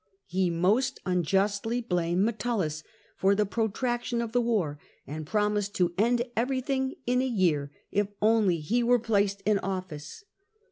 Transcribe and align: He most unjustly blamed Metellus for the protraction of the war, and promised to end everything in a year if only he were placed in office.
He 0.25 0.49
most 0.49 0.99
unjustly 1.05 1.79
blamed 1.79 2.21
Metellus 2.25 2.81
for 3.17 3.35
the 3.35 3.45
protraction 3.45 4.19
of 4.19 4.31
the 4.31 4.41
war, 4.41 4.79
and 5.05 5.27
promised 5.27 5.75
to 5.75 5.93
end 5.95 6.23
everything 6.35 6.95
in 7.05 7.21
a 7.21 7.27
year 7.27 7.71
if 7.91 8.07
only 8.19 8.61
he 8.61 8.81
were 8.81 8.97
placed 8.97 9.41
in 9.45 9.59
office. 9.59 10.23